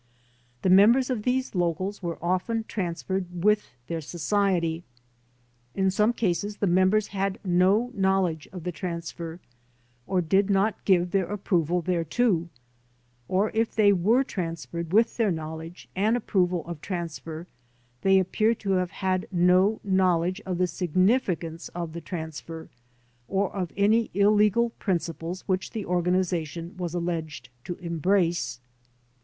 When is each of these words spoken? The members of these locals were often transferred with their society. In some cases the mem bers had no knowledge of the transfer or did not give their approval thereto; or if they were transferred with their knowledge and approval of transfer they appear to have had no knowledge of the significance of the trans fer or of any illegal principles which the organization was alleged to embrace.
The 0.63 0.69
members 0.71 1.11
of 1.11 1.21
these 1.21 1.53
locals 1.53 2.01
were 2.01 2.17
often 2.25 2.63
transferred 2.67 3.43
with 3.43 3.69
their 3.85 4.01
society. 4.01 4.83
In 5.75 5.91
some 5.91 6.11
cases 6.11 6.57
the 6.57 6.65
mem 6.65 6.89
bers 6.89 7.09
had 7.09 7.37
no 7.45 7.91
knowledge 7.93 8.47
of 8.51 8.63
the 8.63 8.71
transfer 8.71 9.39
or 10.07 10.19
did 10.19 10.49
not 10.49 10.83
give 10.85 11.11
their 11.11 11.27
approval 11.27 11.83
thereto; 11.83 12.47
or 13.27 13.51
if 13.53 13.75
they 13.75 13.93
were 13.93 14.23
transferred 14.23 14.91
with 14.91 15.17
their 15.17 15.29
knowledge 15.29 15.87
and 15.95 16.17
approval 16.17 16.65
of 16.65 16.81
transfer 16.81 17.45
they 18.01 18.17
appear 18.17 18.55
to 18.55 18.71
have 18.71 18.89
had 18.89 19.27
no 19.31 19.81
knowledge 19.83 20.41
of 20.47 20.57
the 20.57 20.65
significance 20.65 21.69
of 21.75 21.93
the 21.93 22.01
trans 22.01 22.41
fer 22.41 22.69
or 23.27 23.55
of 23.55 23.71
any 23.77 24.09
illegal 24.15 24.71
principles 24.79 25.41
which 25.45 25.69
the 25.69 25.85
organization 25.85 26.75
was 26.79 26.95
alleged 26.95 27.49
to 27.63 27.75
embrace. 27.75 28.59